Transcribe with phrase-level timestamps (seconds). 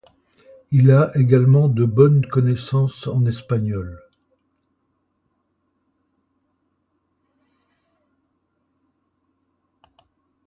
[0.71, 4.01] Il a également de bonnes connaissances en espagnol.